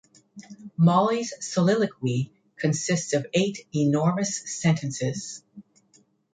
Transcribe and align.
Molly's 0.77 1.31
soliloquy 1.41 2.33
consists 2.57 3.13
of 3.13 3.27
eight 3.35 3.67
enormous 3.71 4.59
sentences. 4.59 5.43